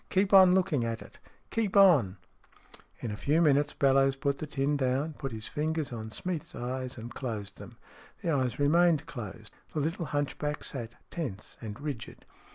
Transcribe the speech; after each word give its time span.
"Keep 0.09 0.33
on 0.33 0.53
looking 0.55 0.83
at 0.83 1.03
it. 1.03 1.19
Keep 1.51 1.77
on!" 1.77 2.17
In 3.01 3.11
a 3.11 3.15
few 3.15 3.39
minutes 3.39 3.75
Bellowes 3.75 4.15
put 4.15 4.39
the 4.39 4.47
tin 4.47 4.75
down, 4.75 5.13
put 5.13 5.31
his 5.31 5.55
ringers 5.55 5.93
on 5.93 6.09
Smeath's 6.09 6.55
eyes, 6.55 6.97
and 6.97 7.13
closed 7.13 7.59
them. 7.59 7.77
The 8.23 8.31
eyes 8.31 8.57
remained 8.57 9.05
closed. 9.05 9.53
The 9.75 9.79
little 9.79 10.05
hunchback 10.05 10.63
sat 10.63 10.95
tense 11.11 11.55
and 11.61 11.79
rigid. 11.79 12.25